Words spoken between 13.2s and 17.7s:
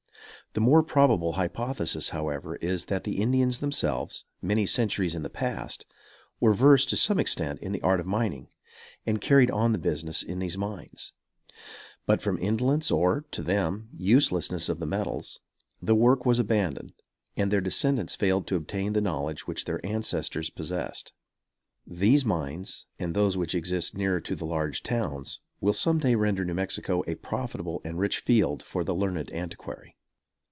to them, uselessness of the metals, the work was abandoned, and their